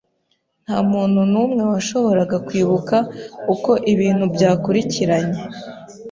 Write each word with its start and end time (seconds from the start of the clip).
Ntamuntu 0.65 1.19
numwe 1.31 1.63
washoboraga 1.71 2.37
kwibuka 2.47 2.97
uko 3.53 3.71
ibintu 3.93 4.25
byakurikiranye. 4.35 5.39